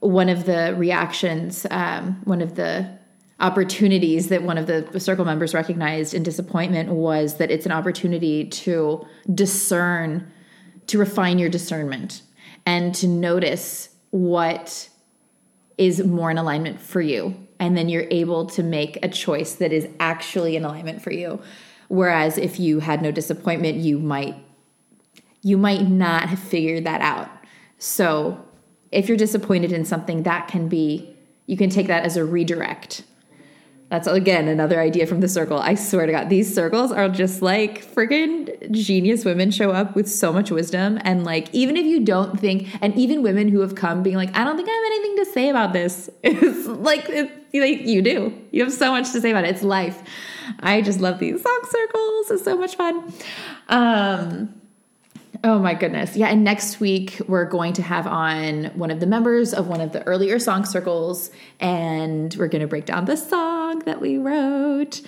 one 0.00 0.28
of 0.28 0.44
the 0.44 0.74
reactions, 0.76 1.66
um, 1.70 2.20
one 2.24 2.40
of 2.40 2.54
the 2.54 2.98
opportunities 3.40 4.28
that 4.28 4.42
one 4.42 4.58
of 4.58 4.66
the 4.66 4.98
circle 4.98 5.24
members 5.24 5.54
recognized 5.54 6.12
in 6.12 6.22
disappointment 6.22 6.90
was 6.90 7.36
that 7.36 7.50
it's 7.50 7.66
an 7.66 7.72
opportunity 7.72 8.44
to 8.44 9.06
discern, 9.32 10.30
to 10.88 10.98
refine 10.98 11.38
your 11.38 11.48
discernment, 11.48 12.22
and 12.66 12.94
to 12.96 13.06
notice 13.06 13.90
what 14.10 14.88
is 15.76 16.04
more 16.04 16.30
in 16.30 16.38
alignment 16.38 16.80
for 16.80 17.00
you. 17.00 17.46
And 17.60 17.76
then 17.76 17.88
you're 17.88 18.06
able 18.10 18.46
to 18.46 18.62
make 18.62 18.98
a 19.04 19.08
choice 19.08 19.54
that 19.56 19.72
is 19.72 19.88
actually 20.00 20.56
in 20.56 20.64
alignment 20.64 21.02
for 21.02 21.12
you. 21.12 21.40
Whereas 21.88 22.38
if 22.38 22.58
you 22.58 22.80
had 22.80 23.02
no 23.02 23.10
disappointment, 23.10 23.78
you 23.78 23.98
might 23.98 24.36
you 25.40 25.56
might 25.56 25.88
not 25.88 26.28
have 26.28 26.38
figured 26.40 26.84
that 26.84 27.00
out 27.00 27.30
so 27.78 28.44
if 28.90 29.08
you're 29.08 29.16
disappointed 29.16 29.72
in 29.72 29.84
something, 29.84 30.22
that 30.22 30.48
can 30.48 30.68
be, 30.68 31.16
you 31.46 31.56
can 31.56 31.70
take 31.70 31.86
that 31.88 32.04
as 32.04 32.16
a 32.16 32.24
redirect. 32.24 33.02
That's 33.90 34.06
again 34.06 34.48
another 34.48 34.80
idea 34.80 35.06
from 35.06 35.20
the 35.20 35.28
circle. 35.28 35.58
I 35.58 35.74
swear 35.74 36.04
to 36.04 36.12
God, 36.12 36.28
these 36.28 36.54
circles 36.54 36.92
are 36.92 37.08
just 37.08 37.40
like 37.40 37.86
freaking 37.94 38.70
genius 38.70 39.24
women 39.24 39.50
show 39.50 39.70
up 39.70 39.96
with 39.96 40.10
so 40.10 40.30
much 40.30 40.50
wisdom. 40.50 40.98
And 41.04 41.24
like, 41.24 41.48
even 41.54 41.74
if 41.74 41.86
you 41.86 42.04
don't 42.04 42.38
think, 42.38 42.68
and 42.82 42.94
even 42.96 43.22
women 43.22 43.48
who 43.48 43.60
have 43.60 43.74
come 43.74 44.02
being 44.02 44.16
like, 44.16 44.36
I 44.36 44.44
don't 44.44 44.56
think 44.56 44.68
I 44.68 44.72
have 44.72 44.84
anything 44.92 45.24
to 45.24 45.32
say 45.32 45.48
about 45.48 45.72
this, 45.72 46.10
it's 46.22 46.66
like, 46.66 47.06
it's, 47.08 47.32
like 47.54 47.86
you 47.86 48.02
do. 48.02 48.38
You 48.50 48.64
have 48.64 48.72
so 48.74 48.90
much 48.90 49.10
to 49.12 49.22
say 49.22 49.30
about 49.30 49.44
it. 49.44 49.54
It's 49.54 49.62
life. 49.62 50.02
I 50.60 50.82
just 50.82 51.00
love 51.00 51.18
these 51.18 51.42
song 51.42 51.60
circles. 51.64 52.30
It's 52.30 52.44
so 52.44 52.58
much 52.58 52.76
fun. 52.76 53.10
Um, 53.68 54.57
Oh 55.44 55.58
my 55.60 55.74
goodness. 55.74 56.16
Yeah. 56.16 56.28
And 56.28 56.42
next 56.42 56.80
week, 56.80 57.20
we're 57.28 57.44
going 57.44 57.72
to 57.74 57.82
have 57.82 58.06
on 58.06 58.64
one 58.74 58.90
of 58.90 58.98
the 58.98 59.06
members 59.06 59.54
of 59.54 59.68
one 59.68 59.80
of 59.80 59.92
the 59.92 60.02
earlier 60.04 60.38
song 60.38 60.64
circles, 60.64 61.30
and 61.60 62.34
we're 62.36 62.48
going 62.48 62.62
to 62.62 62.66
break 62.66 62.86
down 62.86 63.04
the 63.04 63.16
song 63.16 63.80
that 63.80 64.00
we 64.00 64.18
wrote. 64.18 65.00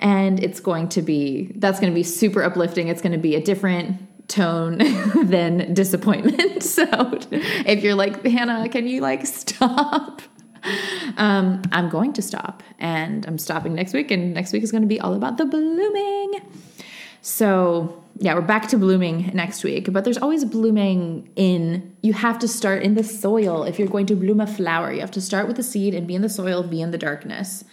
And 0.00 0.42
it's 0.42 0.60
going 0.60 0.88
to 0.90 1.02
be, 1.02 1.52
that's 1.56 1.80
going 1.80 1.92
to 1.92 1.94
be 1.94 2.02
super 2.02 2.42
uplifting. 2.42 2.88
It's 2.88 3.02
going 3.02 3.12
to 3.12 3.18
be 3.18 3.34
a 3.34 3.40
different 3.40 4.28
tone 4.28 4.78
than 5.24 5.74
disappointment. 5.74 6.62
So 6.72 7.18
if 7.66 7.82
you're 7.82 7.96
like, 7.96 8.24
Hannah, 8.24 8.68
can 8.68 8.86
you 8.86 9.00
like 9.00 9.26
stop? 9.26 10.22
Um, 11.16 11.62
I'm 11.72 11.88
going 11.88 12.12
to 12.14 12.22
stop 12.22 12.62
and 12.78 13.26
I'm 13.26 13.36
stopping 13.36 13.74
next 13.74 13.92
week. 13.92 14.10
And 14.10 14.32
next 14.32 14.52
week 14.52 14.62
is 14.62 14.70
going 14.70 14.82
to 14.82 14.88
be 14.88 15.00
all 15.00 15.14
about 15.14 15.38
the 15.38 15.44
blooming. 15.44 16.40
So 17.22 18.02
yeah, 18.18 18.34
we're 18.34 18.42
back 18.42 18.68
to 18.68 18.78
blooming 18.78 19.30
next 19.32 19.64
week, 19.64 19.92
but 19.92 20.04
there's 20.04 20.18
always 20.18 20.44
blooming 20.44 21.30
in, 21.36 21.96
you 22.02 22.12
have 22.12 22.38
to 22.40 22.48
start 22.48 22.82
in 22.82 22.94
the 22.94 23.04
soil. 23.04 23.62
If 23.62 23.78
you're 23.78 23.88
going 23.88 24.06
to 24.06 24.16
bloom 24.16 24.40
a 24.40 24.46
flower, 24.46 24.92
you 24.92 25.00
have 25.00 25.10
to 25.12 25.20
start 25.20 25.46
with 25.46 25.56
the 25.56 25.62
seed 25.62 25.94
and 25.94 26.06
be 26.06 26.14
in 26.14 26.22
the 26.22 26.28
soil, 26.28 26.62
be 26.62 26.82
in 26.82 26.90
the 26.90 26.98
darkness. 26.98 27.64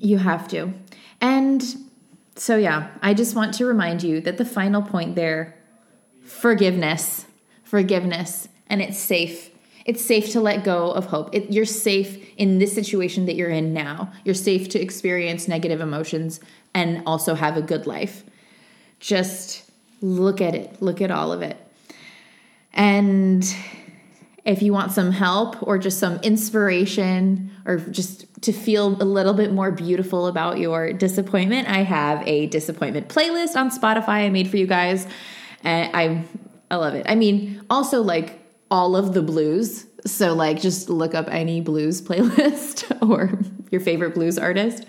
You 0.00 0.18
have 0.18 0.48
to. 0.48 0.72
And 1.20 1.62
so, 2.36 2.56
yeah, 2.56 2.90
I 3.02 3.12
just 3.12 3.36
want 3.36 3.54
to 3.54 3.66
remind 3.66 4.02
you 4.02 4.20
that 4.22 4.38
the 4.38 4.44
final 4.44 4.82
point 4.82 5.14
there 5.14 5.56
forgiveness, 6.22 7.26
forgiveness, 7.62 8.48
and 8.68 8.80
it's 8.80 8.98
safe. 8.98 9.50
It's 9.84 10.02
safe 10.02 10.30
to 10.30 10.40
let 10.40 10.64
go 10.64 10.90
of 10.90 11.06
hope. 11.06 11.34
It, 11.34 11.52
you're 11.52 11.66
safe 11.66 12.24
in 12.38 12.58
this 12.58 12.72
situation 12.72 13.26
that 13.26 13.36
you're 13.36 13.50
in 13.50 13.74
now. 13.74 14.10
You're 14.24 14.34
safe 14.34 14.70
to 14.70 14.80
experience 14.80 15.46
negative 15.46 15.80
emotions 15.80 16.40
and 16.74 17.02
also 17.06 17.34
have 17.34 17.56
a 17.56 17.62
good 17.62 17.86
life 17.86 18.24
just 19.04 19.70
look 20.00 20.40
at 20.40 20.54
it, 20.54 20.80
look 20.80 21.02
at 21.02 21.10
all 21.10 21.30
of 21.30 21.42
it. 21.42 21.58
And 22.72 23.44
if 24.46 24.62
you 24.62 24.72
want 24.72 24.92
some 24.92 25.12
help 25.12 25.62
or 25.62 25.78
just 25.78 25.98
some 25.98 26.16
inspiration 26.22 27.50
or 27.66 27.76
just 27.76 28.26
to 28.42 28.52
feel 28.52 29.00
a 29.02 29.04
little 29.04 29.34
bit 29.34 29.52
more 29.52 29.70
beautiful 29.70 30.26
about 30.26 30.58
your 30.58 30.94
disappointment, 30.94 31.68
I 31.68 31.82
have 31.82 32.26
a 32.26 32.46
disappointment 32.46 33.08
playlist 33.08 33.56
on 33.56 33.70
Spotify 33.70 34.24
I 34.24 34.30
made 34.30 34.48
for 34.48 34.56
you 34.56 34.66
guys. 34.66 35.06
And 35.62 35.94
I 35.94 36.24
I 36.70 36.76
love 36.76 36.94
it. 36.94 37.04
I 37.06 37.14
mean, 37.14 37.62
also 37.68 38.02
like 38.02 38.40
all 38.70 38.96
of 38.96 39.12
the 39.12 39.22
blues. 39.22 39.86
So 40.06 40.32
like 40.32 40.60
just 40.60 40.88
look 40.88 41.14
up 41.14 41.28
any 41.30 41.60
blues 41.60 42.00
playlist 42.00 42.90
or 43.10 43.38
your 43.70 43.82
favorite 43.82 44.14
blues 44.14 44.38
artist 44.38 44.86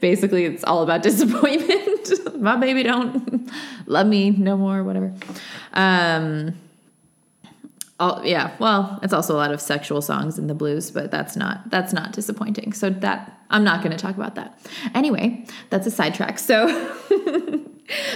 basically 0.00 0.44
it's 0.44 0.64
all 0.64 0.82
about 0.82 1.02
disappointment. 1.10 2.40
My 2.40 2.56
baby 2.56 2.82
don't 2.82 3.50
love 3.86 4.06
me 4.06 4.30
no 4.30 4.56
more, 4.56 4.82
whatever. 4.82 5.12
Um, 5.72 6.54
all, 7.98 8.22
yeah, 8.24 8.54
well, 8.58 8.98
it's 9.02 9.14
also 9.14 9.34
a 9.34 9.38
lot 9.38 9.52
of 9.52 9.60
sexual 9.60 10.02
songs 10.02 10.38
in 10.38 10.48
the 10.48 10.54
blues, 10.54 10.90
but 10.90 11.10
that's 11.10 11.34
not 11.34 11.70
that's 11.70 11.92
not 11.92 12.12
disappointing. 12.12 12.72
So 12.74 12.90
that 12.90 13.40
I'm 13.48 13.64
not 13.64 13.82
going 13.82 13.96
to 13.96 13.98
talk 13.98 14.16
about 14.16 14.34
that. 14.34 14.58
Anyway, 14.94 15.46
that's 15.70 15.86
a 15.86 15.90
sidetrack. 15.90 16.38
So, 16.38 16.66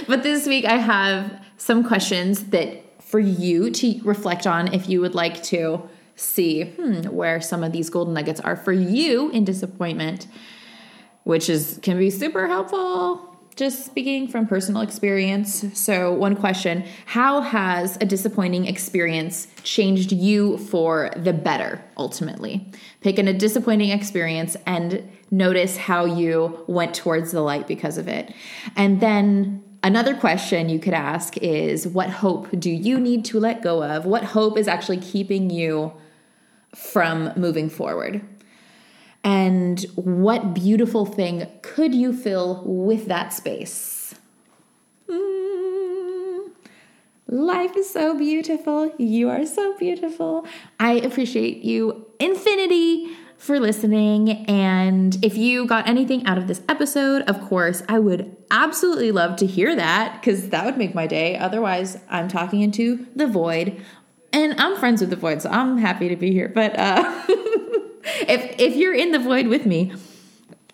but 0.07 0.23
this 0.23 0.45
week 0.45 0.65
I 0.65 0.77
have 0.77 1.41
some 1.57 1.83
questions 1.83 2.45
that 2.45 3.01
for 3.01 3.19
you 3.19 3.71
to 3.71 3.99
reflect 4.03 4.45
on 4.45 4.73
if 4.73 4.87
you 4.87 5.01
would 5.01 5.15
like 5.15 5.41
to 5.43 5.81
see 6.15 6.65
hmm, 6.65 7.01
where 7.09 7.41
some 7.41 7.63
of 7.63 7.71
these 7.71 7.89
golden 7.89 8.13
nuggets 8.13 8.39
are 8.39 8.55
for 8.55 8.71
you 8.71 9.31
in 9.31 9.43
disappointment, 9.43 10.27
which 11.23 11.49
is 11.49 11.79
can 11.81 11.97
be 11.97 12.09
super 12.09 12.47
helpful. 12.47 13.27
Just 13.55 13.85
speaking 13.85 14.29
from 14.29 14.47
personal 14.47 14.81
experience. 14.81 15.65
So, 15.77 16.13
one 16.13 16.35
question 16.35 16.85
How 17.05 17.41
has 17.41 17.97
a 17.99 18.05
disappointing 18.05 18.65
experience 18.65 19.47
changed 19.63 20.11
you 20.11 20.57
for 20.57 21.11
the 21.15 21.33
better 21.33 21.83
ultimately? 21.97 22.71
Pick 23.01 23.19
in 23.19 23.27
a 23.27 23.33
disappointing 23.33 23.89
experience 23.89 24.55
and 24.65 25.07
notice 25.31 25.77
how 25.77 26.05
you 26.05 26.63
went 26.67 26.95
towards 26.95 27.31
the 27.31 27.41
light 27.41 27.67
because 27.67 27.97
of 27.97 28.07
it. 28.07 28.33
And 28.75 29.01
then 29.01 29.63
Another 29.83 30.13
question 30.13 30.69
you 30.69 30.77
could 30.77 30.93
ask 30.93 31.37
is 31.37 31.87
what 31.87 32.07
hope 32.11 32.47
do 32.59 32.69
you 32.69 32.99
need 32.99 33.25
to 33.25 33.39
let 33.39 33.63
go 33.63 33.83
of? 33.83 34.05
What 34.05 34.23
hope 34.23 34.55
is 34.55 34.67
actually 34.67 34.97
keeping 34.97 35.49
you 35.49 35.91
from 36.75 37.33
moving 37.35 37.67
forward? 37.67 38.21
And 39.23 39.81
what 39.95 40.53
beautiful 40.53 41.05
thing 41.05 41.47
could 41.61 41.93
you 41.93 42.11
fill 42.11 42.63
with 42.65 43.05
that 43.05 43.33
space? 43.33 44.15
Mm, 45.07 46.49
life 47.27 47.77
is 47.77 47.89
so 47.89 48.17
beautiful. 48.17 48.93
You 48.97 49.29
are 49.29 49.45
so 49.45 49.77
beautiful. 49.77 50.45
I 50.79 50.93
appreciate 50.93 51.63
you 51.63 52.07
infinity 52.19 53.15
for 53.41 53.59
listening. 53.59 54.45
And 54.45 55.17
if 55.23 55.35
you 55.35 55.65
got 55.65 55.87
anything 55.87 56.23
out 56.27 56.37
of 56.37 56.47
this 56.47 56.61
episode, 56.69 57.23
of 57.23 57.41
course, 57.41 57.81
I 57.89 57.97
would 57.97 58.37
absolutely 58.51 59.11
love 59.11 59.35
to 59.37 59.47
hear 59.47 59.75
that 59.75 60.21
because 60.21 60.49
that 60.49 60.63
would 60.63 60.77
make 60.77 60.93
my 60.93 61.07
day. 61.07 61.37
Otherwise, 61.37 61.97
I'm 62.07 62.27
talking 62.27 62.61
into 62.61 63.07
the 63.15 63.25
void. 63.25 63.83
And 64.31 64.53
I'm 64.61 64.77
friends 64.77 65.01
with 65.01 65.09
the 65.09 65.15
void, 65.15 65.41
so 65.41 65.49
I'm 65.49 65.77
happy 65.77 66.07
to 66.07 66.15
be 66.15 66.31
here. 66.31 66.49
But 66.49 66.77
uh, 66.77 67.03
if 68.03 68.59
if 68.59 68.75
you're 68.75 68.95
in 68.95 69.11
the 69.11 69.19
void 69.19 69.47
with 69.47 69.65
me, 69.65 69.93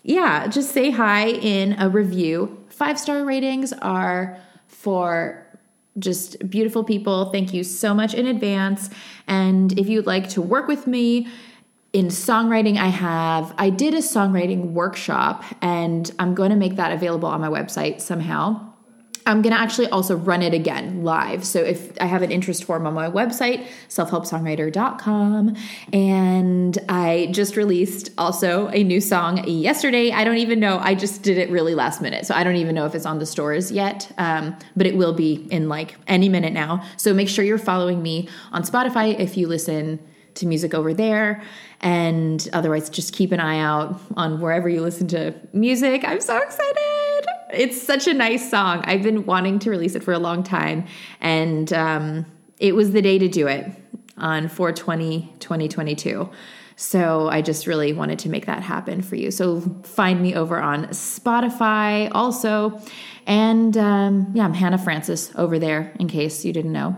yeah, 0.04 0.48
just 0.48 0.72
say 0.72 0.92
hi 0.92 1.30
in 1.30 1.76
a 1.80 1.90
review. 1.90 2.66
Five 2.70 3.00
star 3.00 3.26
ratings 3.26 3.74
are 3.74 4.40
for 4.68 5.46
just 6.00 6.50
beautiful 6.50 6.84
people. 6.84 7.32
Thank 7.32 7.54
you 7.54 7.64
so 7.64 7.94
much 7.94 8.14
in 8.14 8.28
advance. 8.28 8.90
And 9.28 9.78
if 9.78 9.90
you'd 9.90 10.06
like 10.06 10.30
to 10.30 10.42
work 10.42 10.68
with 10.68 10.88
me, 10.88 11.28
in 11.94 12.08
songwriting 12.08 12.78
i 12.78 12.88
have 12.88 13.54
i 13.58 13.70
did 13.70 13.94
a 13.94 14.00
songwriting 14.00 14.72
workshop 14.74 15.46
and 15.62 16.12
i'm 16.20 16.36
going 16.36 16.50
to 16.50 16.56
make 16.56 16.76
that 16.76 16.92
available 16.92 17.30
on 17.30 17.40
my 17.40 17.48
website 17.48 18.02
somehow 18.02 18.67
i'm 19.28 19.42
going 19.42 19.54
to 19.54 19.60
actually 19.60 19.88
also 19.90 20.16
run 20.16 20.42
it 20.42 20.54
again 20.54 21.04
live 21.04 21.46
so 21.46 21.60
if 21.60 21.92
i 22.02 22.06
have 22.06 22.22
an 22.22 22.32
interest 22.32 22.64
form 22.64 22.86
on 22.88 22.94
my 22.94 23.10
website 23.10 23.68
selfhelpsongwriter.com 23.90 25.56
and 25.94 26.78
i 26.90 27.28
just 27.32 27.56
released 27.56 28.10
also 28.18 28.68
a 28.70 28.84
new 28.84 29.00
song 29.00 29.44
yesterday 29.48 30.12
i 30.12 30.24
don't 30.24 30.38
even 30.38 30.60
know 30.60 30.80
i 30.80 30.96
just 30.96 31.22
did 31.22 31.38
it 31.38 31.50
really 31.50 31.76
last 31.76 32.02
minute 32.02 32.26
so 32.26 32.34
i 32.34 32.44
don't 32.44 32.56
even 32.56 32.74
know 32.74 32.86
if 32.86 32.96
it's 32.96 33.06
on 33.06 33.20
the 33.20 33.26
stores 33.26 33.72
yet 33.72 34.12
um, 34.18 34.56
but 34.76 34.88
it 34.88 34.98
will 34.98 35.14
be 35.14 35.48
in 35.52 35.70
like 35.70 35.96
any 36.08 36.30
minute 36.30 36.54
now 36.54 36.84
so 36.98 37.14
make 37.14 37.30
sure 37.30 37.44
you're 37.46 37.58
following 37.58 38.02
me 38.02 38.28
on 38.52 38.64
spotify 38.64 39.18
if 39.20 39.38
you 39.38 39.48
listen 39.48 40.00
to 40.38 40.46
music 40.46 40.74
over 40.74 40.94
there. 40.94 41.44
And 41.82 42.48
otherwise, 42.54 42.90
just 42.90 43.14
keep 43.14 43.32
an 43.32 43.40
eye 43.40 43.60
out 43.60 44.00
on 44.16 44.40
wherever 44.40 44.70
you 44.70 44.82
listen 44.82 45.08
to 45.10 45.34
music. 45.54 46.04
I'm 46.06 46.22
so 46.22 46.38
excited. 46.38 46.87
It's 47.58 47.82
such 47.82 48.08
a 48.08 48.14
nice 48.14 48.50
song. 48.50 48.82
I've 48.86 49.04
been 49.04 49.26
wanting 49.26 49.60
to 49.60 49.70
release 49.70 49.96
it 49.96 50.04
for 50.04 50.14
a 50.14 50.20
long 50.20 50.44
time. 50.44 50.86
And 51.22 51.72
um, 51.74 52.26
it 52.60 52.76
was 52.76 52.92
the 52.92 53.02
day 53.02 53.18
to 53.18 53.28
do 53.28 53.48
it 53.48 53.72
on 54.18 54.48
420 54.48 55.34
2022. 55.40 56.30
So 56.76 57.28
I 57.30 57.42
just 57.42 57.66
really 57.66 57.92
wanted 57.92 58.20
to 58.20 58.30
make 58.30 58.46
that 58.46 58.62
happen 58.62 59.02
for 59.02 59.16
you. 59.16 59.32
So 59.32 59.62
find 59.84 60.22
me 60.22 60.36
over 60.36 60.60
on 60.60 60.86
Spotify 60.88 62.12
also. 62.14 62.80
And 63.26 63.76
um, 63.78 64.32
yeah, 64.34 64.46
I'm 64.46 64.54
Hannah 64.54 64.78
Francis 64.78 65.32
over 65.36 65.58
there 65.58 65.92
in 66.00 66.08
case 66.08 66.46
you 66.46 66.54
didn't 66.54 66.72
know. 66.72 66.96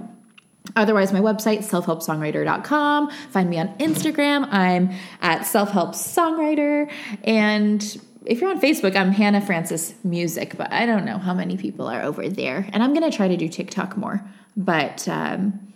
Otherwise, 0.76 1.12
my 1.14 1.22
website, 1.22 1.60
selfhelpsongwriter.com. 1.60 3.10
Find 3.32 3.50
me 3.50 3.58
on 3.58 3.70
Instagram. 3.78 4.48
I'm 4.52 4.92
at 5.22 5.42
selfhelpsongwriter. 5.42 6.92
And 7.24 8.02
if 8.26 8.42
you're 8.42 8.50
on 8.50 8.60
Facebook, 8.60 8.96
I'm 8.96 9.12
Hannah 9.12 9.42
Francis 9.42 9.94
Music, 10.04 10.56
but 10.58 10.72
I 10.72 10.86
don't 10.86 11.06
know 11.06 11.18
how 11.18 11.34
many 11.34 11.58
people 11.58 11.88
are 11.88 12.02
over 12.02 12.28
there. 12.28 12.68
And 12.74 12.84
I'm 12.84 12.94
going 12.94 13.10
to 13.10 13.16
try 13.16 13.28
to 13.28 13.38
do 13.38 13.48
TikTok 13.48 13.98
more. 13.98 14.22
But 14.58 15.08
um, 15.08 15.74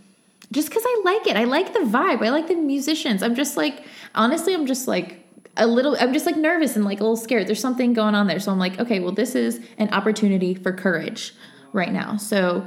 just 0.52 0.70
because 0.70 0.84
I 0.86 1.02
like 1.06 1.28
it, 1.28 1.38
I 1.38 1.46
like 1.46 1.74
the 1.74 1.80
vibe, 1.80 2.22
I 2.22 2.30
like 2.30 2.48
the 2.48 2.56
musicians. 2.56 3.24
I'm 3.24 3.36
just 3.36 3.56
like, 3.56 3.84
honestly, 4.14 4.54
I'm 4.54 4.66
just 4.66 4.88
like, 4.88 5.20
a 5.56 5.68
little 5.68 5.96
i'm 6.00 6.14
just 6.14 6.26
like 6.26 6.36
nervous 6.36 6.76
and 6.76 6.84
like 6.84 7.00
a 7.00 7.04
little 7.04 7.16
scared 7.16 7.46
there's 7.46 7.60
something 7.60 7.94
going 7.94 8.16
on 8.16 8.26
there 8.26 8.40
so 8.40 8.52
i'm 8.52 8.58
like 8.58 8.80
okay 8.80 9.00
well 9.00 9.12
this 9.12 9.36
is 9.36 9.60
an 9.78 9.88
opportunity 9.94 10.56
for 10.56 10.74
courage 10.74 11.36
right 11.74 11.92
now 11.92 12.18
so 12.18 12.66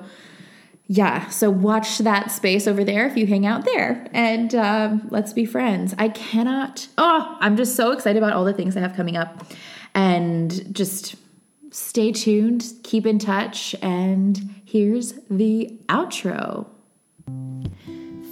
yeah, 0.88 1.28
so 1.30 1.50
watch 1.50 1.98
that 1.98 2.30
space 2.30 2.68
over 2.68 2.84
there 2.84 3.06
if 3.06 3.16
you 3.16 3.26
hang 3.26 3.44
out 3.44 3.64
there 3.64 4.06
and 4.12 4.54
um, 4.54 5.08
let's 5.10 5.32
be 5.32 5.44
friends. 5.44 5.94
I 5.98 6.08
cannot, 6.08 6.86
oh, 6.96 7.36
I'm 7.40 7.56
just 7.56 7.74
so 7.74 7.90
excited 7.90 8.22
about 8.22 8.34
all 8.34 8.44
the 8.44 8.52
things 8.52 8.76
I 8.76 8.80
have 8.80 8.94
coming 8.94 9.16
up 9.16 9.44
and 9.94 10.74
just 10.74 11.16
stay 11.72 12.12
tuned, 12.12 12.72
keep 12.84 13.04
in 13.04 13.18
touch, 13.18 13.74
and 13.82 14.54
here's 14.64 15.14
the 15.28 15.76
outro. 15.88 16.66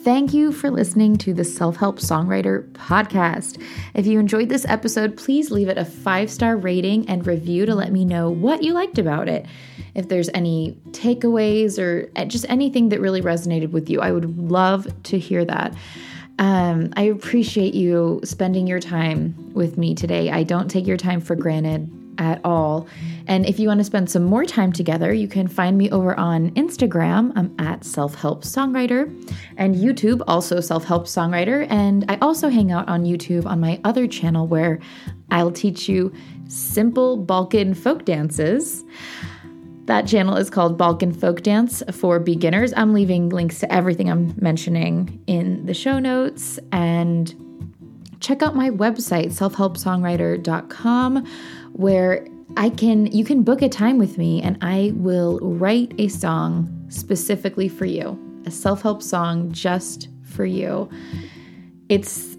Thank 0.05 0.35
you 0.35 0.53
for 0.53 0.71
listening 0.71 1.17
to 1.17 1.33
the 1.33 1.45
Self 1.45 1.77
Help 1.77 1.99
Songwriter 1.99 2.71
podcast. 2.73 3.59
If 3.95 4.07
you 4.07 4.21
enjoyed 4.21 4.51
this 4.51 4.67
episode, 4.69 5.17
please 5.17 5.51
leave 5.51 5.71
it 5.71 5.79
a 5.79 5.85
five 5.87 6.31
star 6.31 6.59
rating 6.59 7.09
and 7.09 7.27
review 7.27 7.65
to 7.65 7.75
let 7.75 7.91
me 7.91 8.05
know 8.05 8.29
what 8.29 8.63
you 8.63 8.75
liked 8.75 8.99
about 8.99 9.31
it. 9.31 9.47
If 9.95 10.11
there's 10.11 10.29
any 10.35 10.79
takeaways 10.91 11.79
or 11.79 12.11
just 12.27 12.45
anything 12.51 12.91
that 12.91 13.01
really 13.01 13.23
resonated 13.23 13.71
with 13.71 13.89
you, 13.89 14.03
I 14.03 14.13
would 14.13 14.39
love 14.39 14.87
to 15.05 15.19
hear 15.19 15.43
that. 15.47 15.75
Um, 16.39 16.93
I 16.99 17.05
appreciate 17.05 17.73
you 17.73 18.21
spending 18.25 18.67
your 18.67 18.81
time 18.81 19.55
with 19.55 19.79
me 19.79 19.95
today. 19.95 20.31
I 20.31 20.43
don't 20.43 20.69
take 20.69 20.87
your 20.87 20.99
time 20.99 21.23
for 21.23 21.35
granted 21.35 21.91
at 22.19 22.41
all. 22.45 22.87
And 23.27 23.47
if 23.47 23.59
you 23.59 23.69
want 23.69 23.81
to 23.81 23.85
spend 23.85 24.11
some 24.11 24.25
more 24.25 24.45
time 24.45 24.73
together, 24.73 25.13
you 25.13 25.29
can 25.29 25.49
find 25.49 25.79
me 25.79 25.91
over 25.91 26.19
on 26.19 26.51
Instagram. 26.53 27.33
I'm 27.37 27.55
at 27.59 27.85
Self 27.85 28.15
Help 28.15 28.45
Songwriter 28.45 29.05
and 29.57 29.75
YouTube, 29.75 30.23
also 30.27 30.61
Self 30.61 30.85
Help 30.85 31.07
Songwriter. 31.07 31.67
And 31.71 32.05
I 32.09 32.19
also 32.21 32.49
hang 32.49 32.73
out 32.73 32.89
on 32.89 33.05
YouTube 33.05 33.47
on 33.47 33.61
my 33.61 33.81
other 33.85 34.07
channel 34.07 34.47
where 34.47 34.81
I'll 35.31 35.53
teach 35.53 35.89
you 35.89 36.13
simple 36.49 37.17
Balkan 37.17 37.75
folk 37.75 38.05
dances. 38.05 38.85
That 39.87 40.07
channel 40.07 40.37
is 40.37 40.49
called 40.49 40.79
Balkan 40.79 41.13
Folk 41.13 41.43
Dance 41.43 41.83
for 41.93 42.19
Beginners. 42.19 42.73
I'm 42.75 42.95
leaving 42.95 43.29
links 43.29 43.59
to 43.61 43.71
everything 43.71 44.11
I'm 44.11 44.35
mentioning 44.41 45.23
in 45.27 45.67
the 45.67 45.75
show 45.75 45.99
notes. 45.99 46.59
And 46.73 47.35
check 48.21 48.43
out 48.43 48.57
my 48.57 48.71
website, 48.71 49.27
selfhelpsongwriter.com 49.27 51.27
where 51.75 52.27
I 52.57 52.71
can 52.71 53.07
you 53.07 53.25
can 53.25 53.43
book 53.43 53.63
a 53.63 53.69
time 53.69 53.99
with 53.99 54.17
me 54.17 54.41
and 54.43 54.57
I 54.61 54.93
will 54.95 55.39
write 55.41 55.93
a 55.99 56.09
song 56.09 56.71
specifically 56.89 57.69
for 57.69 57.85
you. 57.85 58.19
A 58.47 58.51
self-help 58.51 59.03
song 59.03 59.51
just 59.53 60.09
for 60.23 60.45
you. 60.45 60.89
It's 61.89 62.37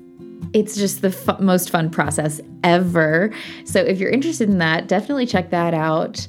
it's 0.53 0.75
just 0.75 1.01
the 1.01 1.37
most 1.39 1.69
fun 1.69 1.89
process 1.89 2.39
ever. 2.63 3.33
So 3.65 3.81
if 3.81 3.99
you're 3.99 4.09
interested 4.09 4.49
in 4.49 4.59
that, 4.59 4.87
definitely 4.87 5.25
check 5.25 5.49
that 5.49 5.73
out. 5.73 6.27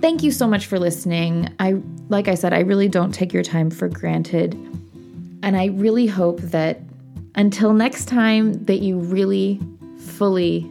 Thank 0.00 0.22
you 0.22 0.30
so 0.30 0.46
much 0.46 0.66
for 0.66 0.78
listening. 0.78 1.48
I 1.58 1.80
like 2.08 2.28
I 2.28 2.34
said, 2.34 2.52
I 2.52 2.60
really 2.60 2.88
don't 2.88 3.12
take 3.12 3.32
your 3.32 3.42
time 3.42 3.70
for 3.70 3.88
granted. 3.88 4.54
And 5.42 5.56
I 5.56 5.66
really 5.66 6.06
hope 6.06 6.40
that 6.40 6.80
until 7.34 7.72
next 7.72 8.06
time 8.06 8.52
that 8.64 8.80
you 8.80 8.98
really 8.98 9.60
fully 9.96 10.70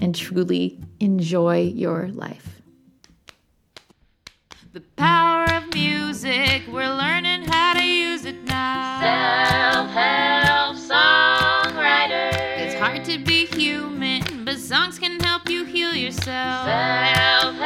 and 0.00 0.14
truly 0.14 0.79
enjoy 1.00 1.62
your 1.62 2.08
life. 2.08 2.62
The 4.72 4.82
power 4.96 5.46
of 5.52 5.74
music, 5.74 6.62
we're 6.68 6.94
learning 6.94 7.42
how 7.44 7.74
to 7.74 7.84
use 7.84 8.24
it 8.24 8.44
now. 8.44 9.00
Self-help 9.00 10.76
songwriter. 10.76 12.32
It's 12.58 12.74
hard 12.78 13.04
to 13.06 13.18
be 13.18 13.46
human, 13.46 14.44
but 14.44 14.58
songs 14.58 14.98
can 14.98 15.18
help 15.20 15.48
you 15.48 15.64
heal 15.64 15.94
yourself. 15.94 16.66
Self 16.66 17.56